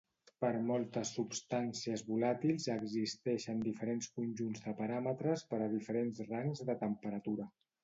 [0.43, 7.51] Per moltes substàncies volàtils existeixen diferents conjunts de paràmetres per a diferents rangs de temperatura.